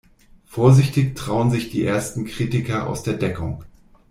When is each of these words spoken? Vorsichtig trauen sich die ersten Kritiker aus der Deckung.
Vorsichtig 0.47 1.13
trauen 1.15 1.51
sich 1.51 1.69
die 1.69 1.85
ersten 1.85 2.25
Kritiker 2.25 2.87
aus 2.87 3.03
der 3.03 3.13
Deckung. 3.13 3.65